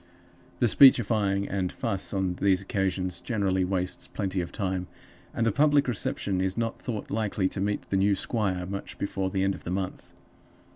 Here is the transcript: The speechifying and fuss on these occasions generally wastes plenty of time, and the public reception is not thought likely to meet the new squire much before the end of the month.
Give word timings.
The 0.57 0.67
speechifying 0.67 1.47
and 1.47 1.71
fuss 1.71 2.11
on 2.11 2.33
these 2.37 2.59
occasions 2.59 3.21
generally 3.21 3.63
wastes 3.63 4.07
plenty 4.07 4.41
of 4.41 4.51
time, 4.51 4.87
and 5.31 5.45
the 5.45 5.51
public 5.51 5.87
reception 5.87 6.41
is 6.41 6.57
not 6.57 6.81
thought 6.81 7.11
likely 7.11 7.47
to 7.49 7.61
meet 7.61 7.87
the 7.91 7.97
new 7.97 8.15
squire 8.15 8.65
much 8.65 8.97
before 8.97 9.29
the 9.29 9.43
end 9.43 9.53
of 9.53 9.63
the 9.63 9.69
month. 9.69 10.11